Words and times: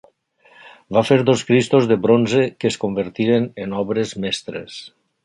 Va 0.97 1.03
fer 1.09 1.17
dos 1.27 1.43
Cristos 1.49 1.89
de 1.91 1.97
bronze 2.05 2.41
que 2.63 2.71
es 2.73 2.79
convertiren 2.85 3.47
en 3.67 3.77
obres 3.83 4.15
mestres. 4.25 4.81